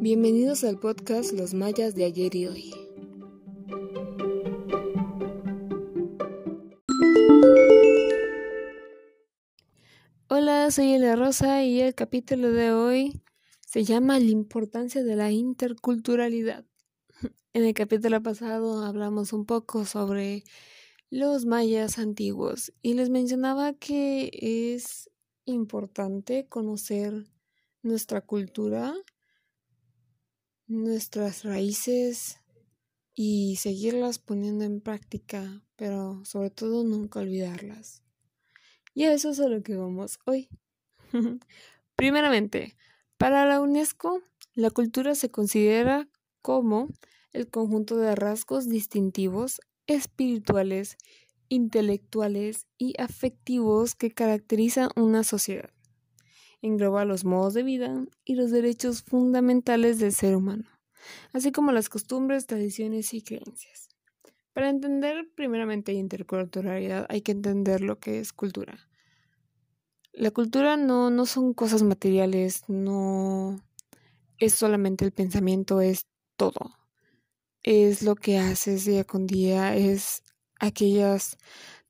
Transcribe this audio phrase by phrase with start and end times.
[0.00, 2.74] Bienvenidos al podcast Los Mayas de ayer y hoy.
[10.28, 13.20] Hola, soy Elia Rosa y el capítulo de hoy
[13.66, 16.64] se llama La importancia de la interculturalidad.
[17.52, 20.44] En el capítulo pasado hablamos un poco sobre
[21.10, 25.10] los mayas antiguos y les mencionaba que es
[25.44, 27.26] importante conocer
[27.82, 28.94] nuestra cultura,
[30.68, 32.40] nuestras raíces
[33.14, 38.02] y seguirlas poniendo en práctica, pero sobre todo nunca olvidarlas.
[38.94, 40.48] Y a eso es a lo que vamos hoy.
[41.96, 42.76] Primeramente,
[43.16, 44.22] para la UNESCO,
[44.54, 46.08] la cultura se considera
[46.42, 46.88] como
[47.32, 50.96] el conjunto de rasgos distintivos, espirituales,
[51.48, 55.70] intelectuales y afectivos que caracterizan una sociedad.
[56.62, 60.68] Engloba los modos de vida y los derechos fundamentales del ser humano,
[61.32, 63.88] así como las costumbres, tradiciones y creencias.
[64.52, 68.88] Para entender primeramente interculturalidad hay que entender lo que es cultura.
[70.12, 73.62] La cultura no, no son cosas materiales, no
[74.38, 76.06] es solamente el pensamiento, es
[76.36, 76.74] todo.
[77.62, 80.24] Es lo que haces día con día, es
[80.58, 81.36] aquellas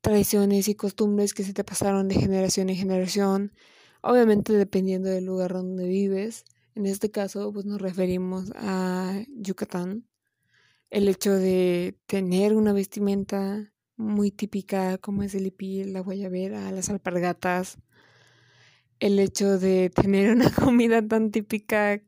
[0.01, 3.53] tradiciones y costumbres que se te pasaron de generación en generación,
[4.01, 6.45] obviamente dependiendo del lugar donde vives.
[6.75, 10.07] En este caso, pues nos referimos a Yucatán.
[10.89, 16.89] El hecho de tener una vestimenta muy típica como es el hipil, la guayabera, las
[16.89, 17.77] alpargatas.
[18.99, 22.01] El hecho de tener una comida tan típica,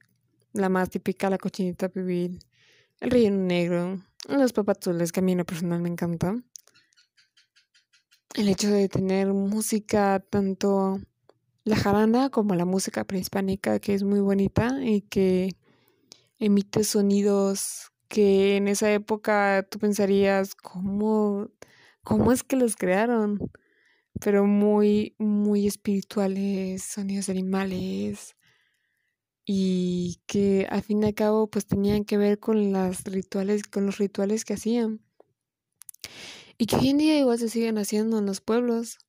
[0.54, 2.40] la más típica, la cochinita pibil,
[3.00, 6.36] el relleno negro, los papazules que a mí en personal me encanta
[8.36, 11.00] el hecho de tener música tanto
[11.64, 15.56] la jarana como la música prehispánica que es muy bonita y que
[16.40, 21.50] emite sonidos que en esa época tú pensarías cómo
[22.04, 23.52] cómo es que los crearon
[24.20, 28.36] pero muy muy espirituales sonidos animales
[29.46, 33.86] y que al fin y al cabo pues tenían que ver con las rituales con
[33.86, 35.02] los rituales que hacían
[36.62, 39.00] y que hoy en día igual se siguen haciendo en los pueblos.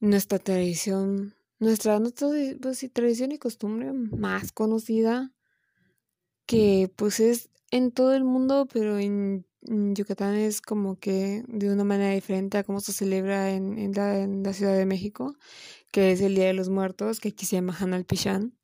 [0.00, 2.00] Nuestra tradición, nuestra,
[2.60, 5.32] pues, tradición y costumbre más conocida,
[6.46, 11.84] que pues es en todo el mundo, pero en, Yucatán es como que de una
[11.84, 15.36] manera diferente a cómo se celebra en, la, Ciudad de México,
[15.92, 18.54] que es el Día de los Muertos, que aquí se llama Hanal Pichán,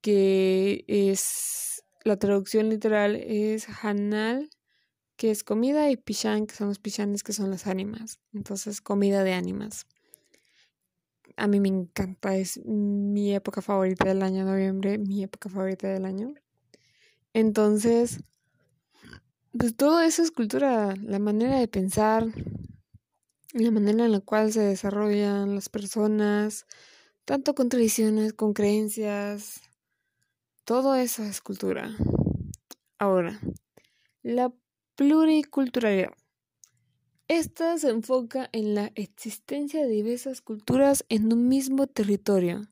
[0.00, 4.48] que es la traducción literal es Hanal
[5.20, 8.20] que es comida, y pichán, que son los pichanes, que son las ánimas.
[8.32, 9.86] Entonces, comida de ánimas.
[11.36, 16.04] A mí me encanta, es mi época favorita del año, noviembre, mi época favorita del
[16.04, 16.34] año.
[17.32, 18.20] Entonces,
[19.56, 22.26] pues todo eso es cultura, la manera de pensar,
[23.52, 26.66] la manera en la cual se desarrollan las personas,
[27.24, 29.60] tanto con tradiciones, con creencias,
[30.64, 31.90] todo eso es cultura.
[32.98, 33.40] Ahora,
[34.22, 34.52] la
[34.96, 36.12] pluriculturalidad.
[37.30, 42.66] Esta se enfoca en la existencia de diversas culturas en un mismo territorio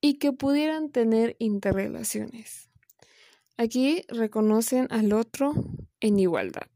[0.00, 2.68] y que pudieran tener interrelaciones.
[3.56, 5.52] Aquí reconocen al otro
[6.00, 6.66] en igualdad.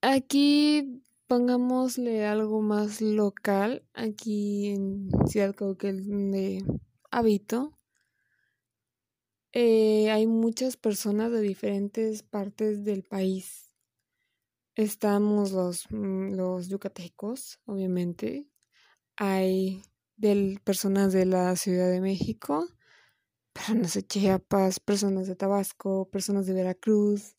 [0.00, 6.64] Aquí pongámosle algo más local, aquí en Ciudad Cauquel donde
[7.12, 7.78] habito,
[9.52, 13.71] eh, hay muchas personas de diferentes partes del país.
[14.74, 18.48] Estamos los, mm, los yucatecos, obviamente.
[19.16, 19.82] Hay
[20.64, 22.66] personas de la Ciudad de México,
[23.52, 27.36] personas de Chiapas, personas de Tabasco, personas de Veracruz.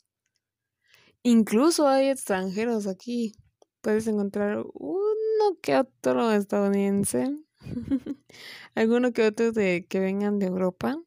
[1.23, 3.33] Incluso hay extranjeros aquí.
[3.81, 7.35] Puedes encontrar uno que otro estadounidense,
[8.75, 10.97] alguno que otro de que vengan de Europa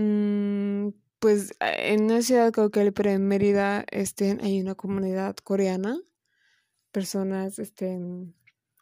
[0.00, 6.00] Mm, pues en una ciudad Cauquel, pero en Mérida, este, hay una comunidad coreana,
[6.92, 8.00] personas, este,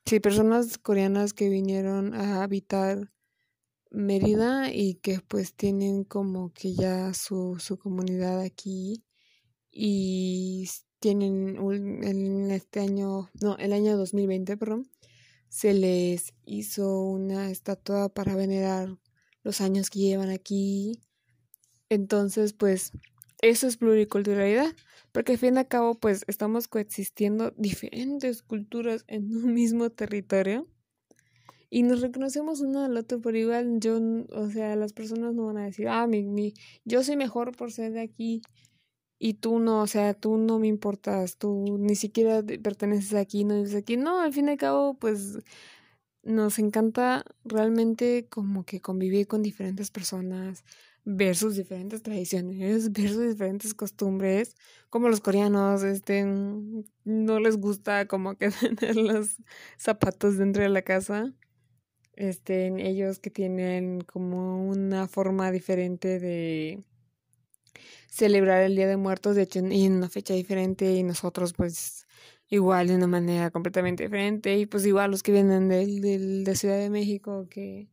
[0.06, 3.12] sí, personas coreanas que vinieron a habitar
[3.90, 9.04] Mérida y que pues tienen como que ya su, su comunidad aquí
[9.70, 10.68] y
[11.00, 11.56] tienen
[12.04, 14.90] en este año, no, el año 2020, perdón,
[15.48, 18.98] se les hizo una estatua para venerar
[19.42, 21.07] los años que llevan aquí
[21.90, 22.92] entonces, pues,
[23.40, 24.74] eso es pluriculturalidad,
[25.12, 30.66] porque al fin y al cabo, pues, estamos coexistiendo diferentes culturas en un mismo territorio
[31.70, 33.78] y nos reconocemos uno al otro por igual.
[33.80, 34.00] Yo,
[34.32, 36.54] o sea, las personas no van a decir, ah, mi, mi,
[36.84, 38.42] yo soy mejor por ser de aquí
[39.18, 43.56] y tú no, o sea, tú no me importas, tú ni siquiera perteneces aquí, no
[43.56, 43.96] vives aquí.
[43.96, 45.38] No, al fin y al cabo, pues
[46.22, 50.64] nos encanta realmente como que convivir con diferentes personas,
[51.10, 54.56] ver sus diferentes tradiciones, ver sus diferentes costumbres,
[54.90, 59.36] como los coreanos, este, no les gusta como que tener los
[59.78, 61.32] zapatos dentro de la casa,
[62.14, 66.84] este, ellos que tienen como una forma diferente de
[68.10, 72.06] celebrar el Día de Muertos, de hecho, en una fecha diferente y nosotros pues
[72.48, 74.58] igual de una manera completamente diferente.
[74.58, 77.88] Y pues igual los que vienen del, del, de Ciudad de México que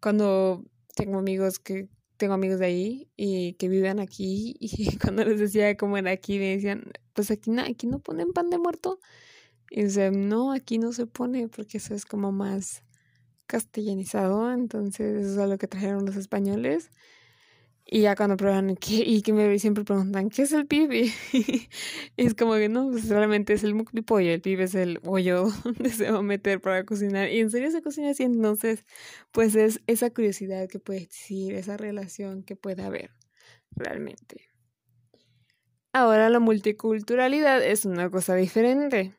[0.00, 0.64] cuando
[0.96, 1.88] tengo amigos que
[2.20, 6.38] tengo amigos de ahí y que viven aquí y cuando les decía cómo era aquí
[6.38, 6.84] me decían
[7.14, 9.00] pues aquí no, aquí no ponen pan de muerto
[9.70, 12.84] y dicen no aquí no se pone porque eso es como más
[13.46, 16.90] castellanizado entonces eso es lo que trajeron los españoles
[17.92, 19.02] y ya cuando prueban, ¿qué?
[19.04, 21.12] y que me siempre preguntan, ¿qué es el pibe?
[22.16, 23.74] es como que no, pues realmente es el
[24.06, 27.28] pollo, el pibe es el pollo donde se va a meter para cocinar.
[27.30, 28.84] Y en serio se cocina así, entonces,
[29.32, 33.10] pues es esa curiosidad que puede existir, esa relación que puede haber
[33.72, 34.48] realmente.
[35.92, 39.16] Ahora la multiculturalidad es una cosa diferente.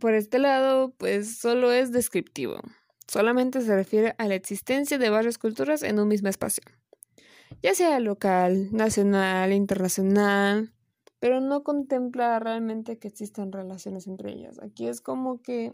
[0.00, 2.62] Por este lado, pues solo es descriptivo.
[3.06, 6.62] Solamente se refiere a la existencia de varias culturas en un mismo espacio
[7.62, 10.72] ya sea local, nacional, internacional,
[11.18, 14.58] pero no contempla realmente que existan relaciones entre ellas.
[14.60, 15.72] Aquí es como que,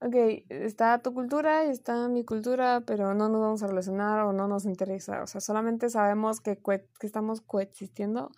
[0.00, 0.14] ok,
[0.48, 4.46] está tu cultura y está mi cultura, pero no nos vamos a relacionar o no
[4.46, 5.22] nos interesa.
[5.22, 8.30] O sea, solamente sabemos que, que estamos coexistiendo.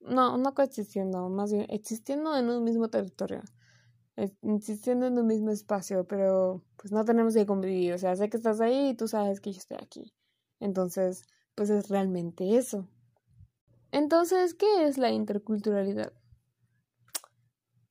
[0.00, 3.42] No, no coexistiendo, más bien existiendo en un mismo territorio
[4.16, 7.92] existiendo en un mismo espacio, pero pues no tenemos que convivir.
[7.92, 10.14] O sea, sé que estás ahí y tú sabes que yo estoy aquí.
[10.60, 11.24] Entonces,
[11.56, 12.86] pues es realmente eso.
[13.90, 16.12] Entonces, ¿qué es la interculturalidad?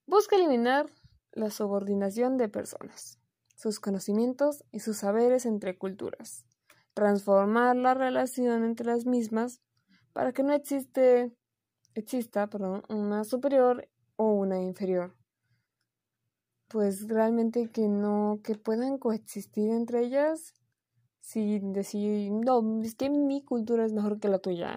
[0.05, 0.85] Busca eliminar
[1.31, 3.19] la subordinación de personas,
[3.55, 6.45] sus conocimientos y sus saberes entre culturas,
[6.93, 9.61] transformar la relación entre las mismas
[10.13, 11.35] para que no existe,
[11.95, 15.15] exista perdón, una superior o una inferior.
[16.67, 20.53] Pues realmente que no, que puedan coexistir entre ellas
[21.25, 24.75] sin decir, no, es que mi cultura es mejor que la tuya.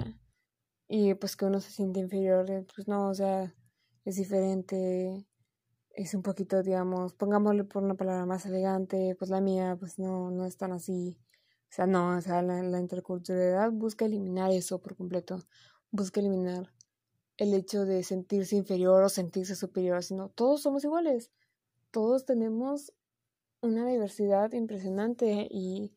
[0.89, 3.55] Y pues que uno se siente inferior, pues no, o sea,
[4.07, 5.27] es diferente,
[5.91, 10.31] es un poquito, digamos, pongámosle por una palabra más elegante, pues la mía, pues no,
[10.31, 11.19] no es tan así.
[11.71, 15.45] O sea, no, o sea, la interculturalidad busca eliminar eso por completo,
[15.91, 16.73] busca eliminar
[17.37, 21.31] el hecho de sentirse inferior o sentirse superior, sino todos somos iguales,
[21.91, 22.95] todos tenemos
[23.61, 25.93] una diversidad impresionante y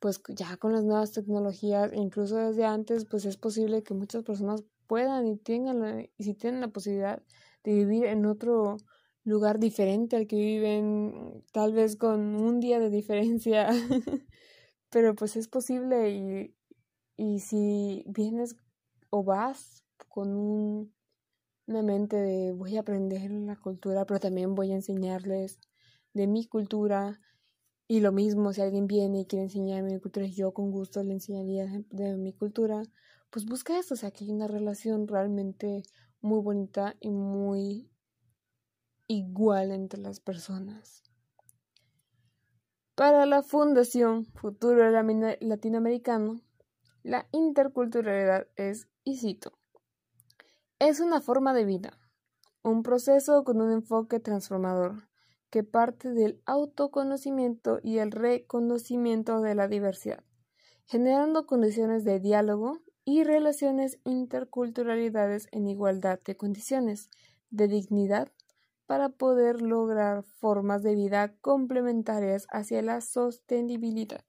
[0.00, 4.64] pues ya con las nuevas tecnologías, incluso desde antes, pues es posible que muchas personas
[4.86, 7.22] puedan y tengan y si tienen la posibilidad
[7.64, 8.78] de vivir en otro
[9.24, 13.68] lugar diferente al que viven, tal vez con un día de diferencia,
[14.90, 16.56] pero pues es posible y,
[17.16, 18.56] y si vienes
[19.10, 20.94] o vas con un,
[21.66, 25.60] una mente de voy a aprender la cultura, pero también voy a enseñarles
[26.14, 27.20] de mi cultura,
[27.90, 31.12] y lo mismo, si alguien viene y quiere enseñarme mi cultura, yo con gusto le
[31.12, 32.84] enseñaría de, mi cultura,
[33.30, 35.82] pues busca eso, o sea, que hay una relación realmente
[36.20, 37.90] muy bonita y muy
[39.08, 41.02] igual entre las personas.
[42.94, 44.88] Para la Fundación Futuro
[45.40, 46.40] Latinoamericano,
[47.02, 49.58] la interculturalidad es, y cito,
[50.78, 51.98] es una forma de vida,
[52.62, 55.09] un proceso con un enfoque transformador
[55.50, 60.24] que parte del autoconocimiento y el reconocimiento de la diversidad,
[60.86, 67.10] generando condiciones de diálogo y relaciones interculturalidades en igualdad de condiciones,
[67.50, 68.32] de dignidad,
[68.86, 74.24] para poder lograr formas de vida complementarias hacia la sostenibilidad.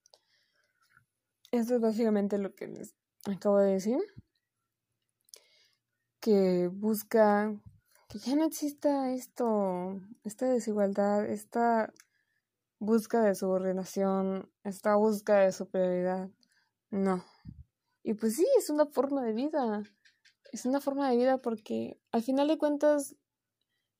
[1.52, 4.00] Esto es básicamente lo que les acabo de decir,
[6.20, 7.60] que busca
[8.12, 11.94] que ya no exista esto, esta desigualdad, esta
[12.78, 16.30] búsqueda de subordinación, esta búsqueda de superioridad.
[16.90, 17.24] No.
[18.04, 19.84] Y pues sí, es una forma de vida.
[20.52, 23.16] Es una forma de vida porque al final de cuentas,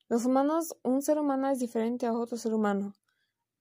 [0.08, 2.92] los humanos, un ser humano es diferente a otro ser humano.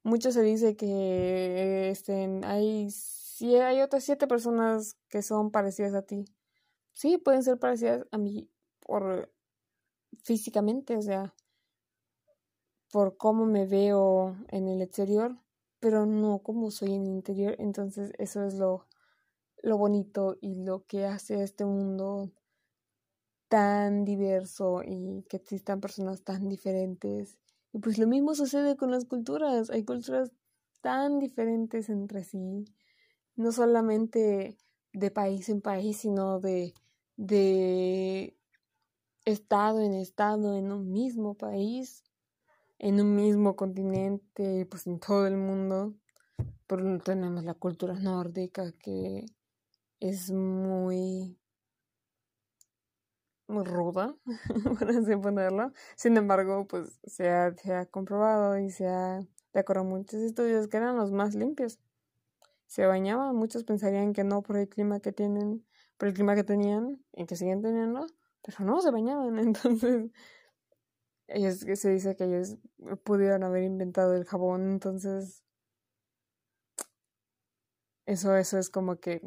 [0.04, 2.90] Mucho se dice que este, hay,
[3.62, 6.26] hay otras siete personas que son parecidas a ti.
[6.92, 8.50] Sí, pueden ser parecidas a mí
[8.82, 9.32] por
[10.24, 11.34] físicamente, o sea,
[12.92, 15.38] por cómo me veo en el exterior,
[15.80, 17.56] pero no como soy en el interior.
[17.58, 18.88] Entonces eso es lo,
[19.64, 22.32] lo bonito y lo que hace este mundo
[23.48, 27.38] tan diverso y que existan personas tan diferentes.
[27.74, 29.70] Y pues lo mismo sucede con las culturas.
[29.70, 30.32] Hay culturas
[30.82, 32.66] tan diferentes entre sí.
[33.36, 34.58] No solamente
[34.94, 36.74] de país en país, sino de,
[37.18, 38.38] de
[39.26, 42.04] estado en estado, en un mismo país,
[42.80, 45.94] en un mismo continente, pues en todo el mundo.
[46.68, 49.26] Por lo tenemos la cultura nórdica que
[50.00, 51.38] es muy
[53.52, 54.16] muy ruda,
[54.80, 55.74] por así ponerlo.
[55.96, 59.20] Sin embargo, pues se ha, se ha comprobado y se ha,
[59.54, 61.80] de acuerdo a muchos estudios, que eran los más limpios.
[62.68, 65.66] Se bañaban, muchos pensarían que no por el clima que tienen,
[65.98, 68.08] por el clima que tenían y que siguen teniendo,
[68.42, 69.38] pero no, se bañaban.
[69.40, 70.12] Entonces,
[71.28, 72.58] ellos, se dice que ellos
[73.04, 75.44] pudieron haber inventado el jabón, entonces
[78.06, 79.22] eso, eso es como que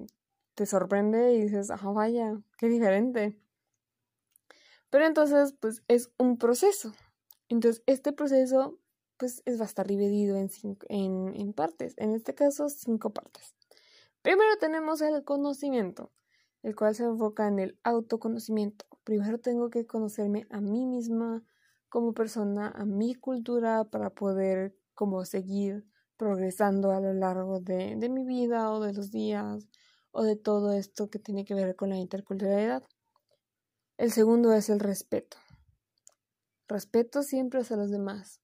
[0.54, 3.40] te sorprende y dices, ah, vaya, qué diferente.
[4.90, 6.92] Pero entonces, pues es un proceso.
[7.48, 8.78] Entonces, este proceso,
[9.16, 11.94] pues, es, va a estar dividido en, cinco, en, en partes.
[11.96, 13.54] En este caso, cinco partes.
[14.22, 16.12] Primero tenemos el conocimiento,
[16.64, 18.86] el cual se enfoca en el autoconocimiento.
[19.04, 21.44] Primero tengo que conocerme a mí misma
[21.90, 28.08] como persona, a mi cultura, para poder como seguir progresando a lo largo de, de
[28.08, 29.68] mi vida o de los días
[30.10, 32.82] o de todo esto que tiene que ver con la interculturalidad.
[33.98, 35.36] El segundo es el respeto.
[36.66, 38.40] Respeto siempre hacia los demás.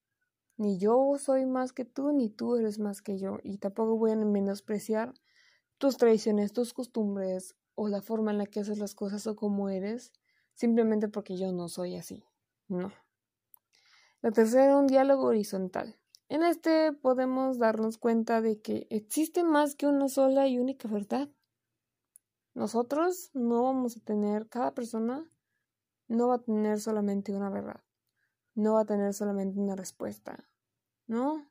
[0.58, 3.38] Ni yo soy más que tú, ni tú eres más que yo.
[3.42, 5.14] Y tampoco voy a menospreciar
[5.78, 9.70] tus tradiciones, tus costumbres o la forma en la que haces las cosas o cómo
[9.70, 10.12] eres,
[10.52, 12.22] simplemente porque yo no soy así.
[12.68, 12.92] No.
[14.20, 15.98] La tercera, un diálogo horizontal.
[16.28, 21.30] En este podemos darnos cuenta de que existe más que una sola y única verdad.
[22.52, 25.26] Nosotros no vamos a tener, cada persona
[26.06, 27.82] no va a tener solamente una verdad,
[28.54, 30.50] no va a tener solamente una respuesta,
[31.06, 31.48] ¿no?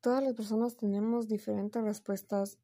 [0.00, 2.58] Todas las personas tenemos diferentes respuestas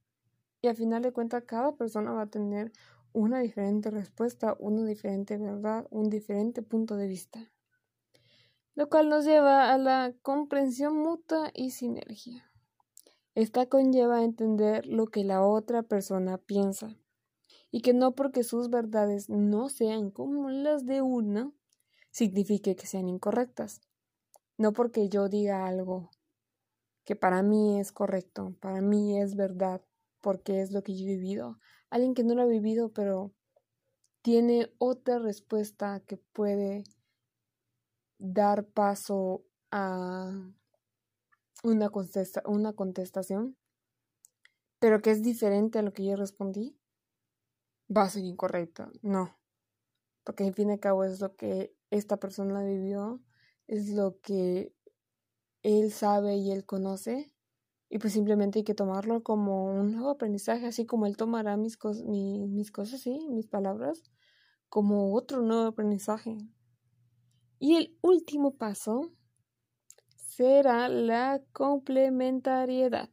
[0.63, 2.73] y al final de cuentas cada persona va a tener
[3.13, 7.51] una diferente respuesta, una diferente verdad, un diferente punto de vista,
[8.75, 12.51] lo cual nos lleva a la comprensión mutua y sinergia.
[13.35, 16.97] Esta conlleva entender lo que la otra persona piensa,
[17.71, 21.53] y que no porque sus verdades no sean como las de una,
[22.11, 23.83] signifique que sean incorrectas.
[24.57, 26.11] No porque yo diga algo
[27.05, 29.83] que para mí es correcto, para mí es verdad,
[30.27, 31.61] porque es lo que yo he vivido.
[31.89, 33.33] Alguien que no lo ha vivido, pero
[34.23, 36.83] tiene otra respuesta que puede
[38.19, 40.33] dar paso a
[41.63, 43.57] una, contesta una contestación,
[44.81, 46.77] pero que es diferente a lo que yo respondí,
[47.89, 48.91] va a ser incorrecta.
[49.03, 49.39] No.
[50.25, 53.23] Porque en fin y al cabo es lo que esta persona vivió,
[53.69, 54.75] es lo que
[55.63, 57.33] él sabe y él conoce.
[57.89, 61.79] Y pues simplemente hay que tomarlo como un nuevo aprendizaje, así como él tomará mis,
[62.05, 64.03] mis cosas, sí, mis palabras,
[64.69, 66.37] como otro nuevo aprendizaje.
[67.59, 69.13] Y el último paso
[70.17, 73.09] será la complementariedad,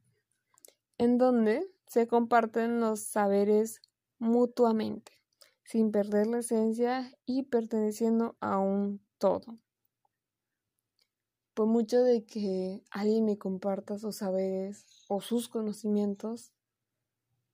[0.97, 3.79] en donde se comparten los saberes
[4.17, 5.13] mutuamente,
[5.63, 9.62] sin perder la esencia y perteneciendo a un todo.
[11.53, 16.51] Por mucho de que alguien me comparta sus saberes o sus conocimientos,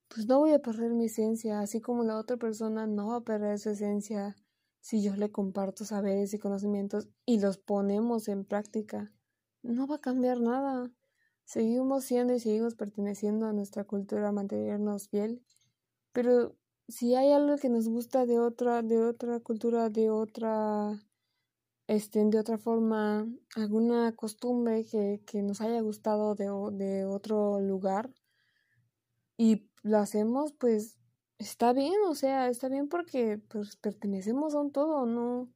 [0.07, 3.21] pues no voy a perder mi esencia, así como la otra persona no va a
[3.21, 4.35] perder su esencia
[4.79, 9.11] si yo le comparto saberes y conocimientos y los ponemos en práctica.
[9.61, 10.91] No va a cambiar nada.
[11.43, 15.43] Seguimos siendo y seguimos perteneciendo a nuestra cultura, mantenernos fiel,
[16.11, 16.55] pero
[16.87, 20.99] si hay algo que nos gusta de otra, de otra cultura, de otra,
[21.89, 28.11] este, de otra forma, alguna costumbre que, que nos haya gustado de, de otro lugar
[29.37, 30.99] y lo hacemos, pues
[31.39, 35.49] está bien, o sea, está bien porque pues pertenecemos a un todo, no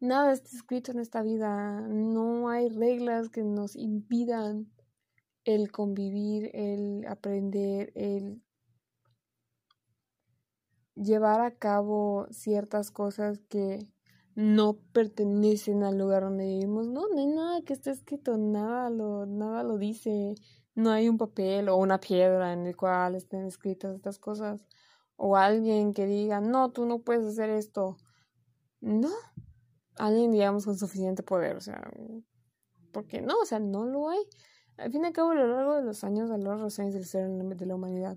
[0.00, 4.72] nada está escrito en esta vida, no hay reglas que nos impidan
[5.44, 8.42] el convivir, el aprender, el
[10.94, 13.86] llevar a cabo ciertas cosas que
[14.34, 16.88] no pertenecen al lugar donde vivimos.
[16.88, 20.34] No, no hay nada que esté escrito, nada lo, nada lo dice.
[20.74, 24.60] No hay un papel o una piedra en el cual estén escritas estas cosas.
[25.16, 27.98] O alguien que diga, no, tú no puedes hacer esto.
[28.80, 29.10] No,
[29.96, 31.90] alguien, digamos, con suficiente poder, o sea,
[32.92, 34.20] porque no, o sea, no lo hay.
[34.78, 36.64] Al fin y al cabo, a lo largo de los años, a lo largo de
[36.64, 38.16] los años de la de la humanidad,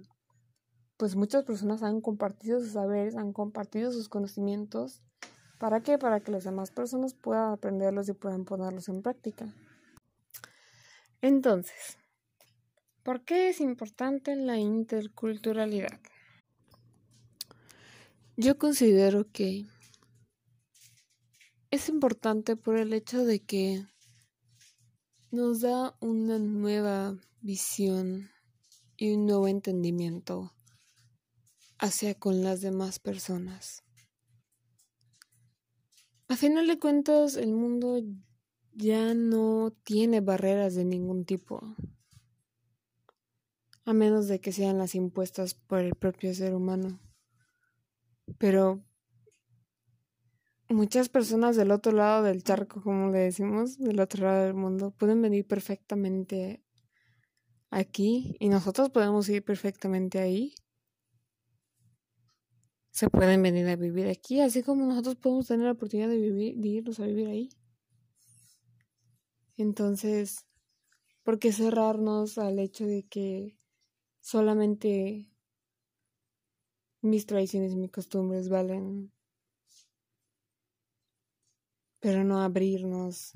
[0.98, 5.04] pues muchas personas han compartido sus saberes, han compartido sus conocimientos.
[5.60, 5.98] ¿Para qué?
[5.98, 9.54] Para que las demás personas puedan aprenderlos y puedan ponerlos en práctica.
[11.22, 11.98] Entonces,
[13.04, 16.00] ¿por qué es importante la interculturalidad?
[18.36, 19.66] Yo considero que
[21.72, 23.86] es importante por el hecho de que
[25.32, 28.30] nos da una nueva visión
[28.98, 30.54] y un nuevo entendimiento
[31.80, 33.84] hacia con las demás personas.
[36.34, 38.02] A final de cuentas, el mundo
[38.74, 41.62] ya no tiene barreras de ningún tipo,
[43.86, 47.00] a menos de que sean las impuestas por el propio ser humano.
[48.40, 48.84] Pero
[50.70, 54.90] muchas personas del otro lado del charco, como le decimos, del otro lado del mundo,
[54.90, 56.64] pueden venir perfectamente
[57.70, 60.56] aquí y nosotros podemos ir perfectamente ahí.
[62.94, 66.56] Se pueden venir a vivir aquí, así como nosotros podemos tener la oportunidad de vivir,
[66.58, 67.50] de irnos a vivir ahí.
[69.58, 70.46] Entonces,
[71.24, 73.58] ¿por qué cerrarnos al hecho de que
[74.22, 75.28] solamente
[77.02, 79.12] mis tradiciones y mis costumbres valen
[82.00, 83.32] pero no abrirnos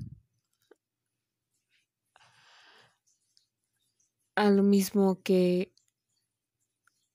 [4.36, 5.72] a lo mismo que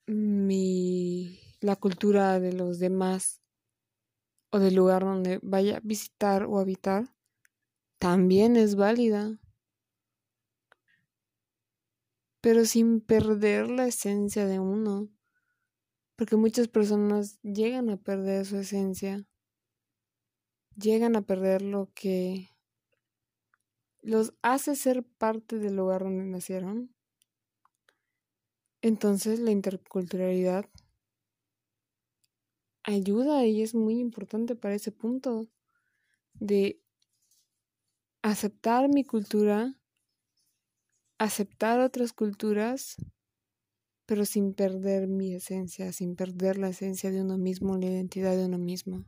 [0.07, 3.41] mi la cultura de los demás
[4.51, 7.15] o del lugar donde vaya a visitar o habitar
[7.98, 9.39] también es válida
[12.41, 15.10] pero sin perder la esencia de uno
[16.15, 19.25] porque muchas personas llegan a perder su esencia
[20.75, 22.50] llegan a perder lo que
[24.01, 26.94] los hace ser parte del lugar donde nacieron.
[28.81, 30.66] Entonces la interculturalidad
[32.83, 35.48] ayuda y es muy importante para ese punto
[36.33, 36.81] de
[38.22, 39.79] aceptar mi cultura,
[41.17, 42.96] aceptar otras culturas,
[44.05, 48.46] pero sin perder mi esencia, sin perder la esencia de uno mismo, la identidad de
[48.46, 49.05] uno mismo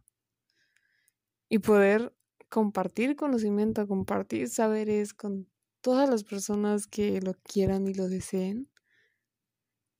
[1.50, 2.14] y poder
[2.50, 5.48] compartir conocimiento, compartir saberes con
[5.82, 8.70] todas las personas que lo quieran y lo deseen.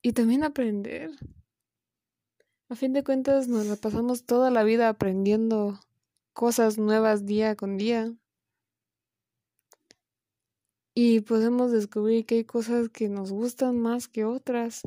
[0.02, 1.12] Y también aprender.
[2.68, 5.80] A fin de cuentas nos la pasamos toda la vida aprendiendo
[6.34, 8.12] cosas nuevas día con día.
[10.96, 14.82] Y podemos descubrir que hay cosas que nos gustan más que otras.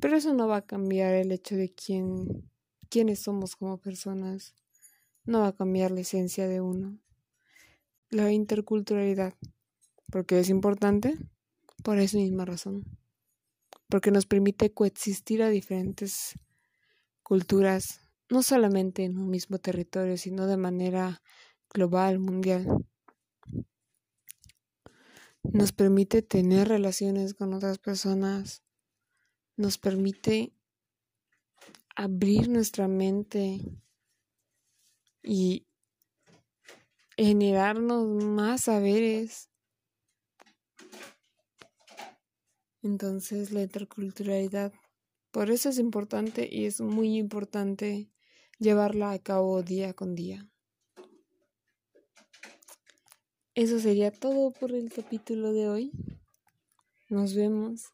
[0.00, 2.50] Pero eso no va a cambiar el hecho de quién,
[2.88, 4.54] quiénes somos como personas
[5.24, 6.98] no va a cambiar la esencia de uno.
[8.08, 9.34] La interculturalidad,
[10.10, 11.18] porque es importante
[11.82, 12.84] por esa misma razón,
[13.90, 16.38] porque nos permite coexistir a diferentes
[17.28, 21.22] culturas, no solamente en un mismo territorio, sino de manera
[21.68, 22.66] global, mundial.
[25.42, 28.62] Nos permite tener relaciones con otras personas,
[29.58, 30.54] nos permite
[31.94, 33.60] abrir nuestra mente
[35.22, 35.66] y
[37.14, 39.50] generarnos más saberes.
[42.80, 44.72] Entonces la interculturalidad,
[45.30, 48.08] por eso es importante y es muy importante
[48.58, 50.48] llevarla a cabo día con día.
[53.54, 55.92] Eso sería todo por el capítulo de hoy.
[57.08, 57.92] Nos vemos.